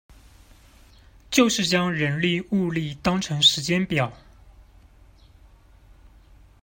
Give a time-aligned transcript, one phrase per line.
[1.29, 4.11] 就是將人力物力當成時間表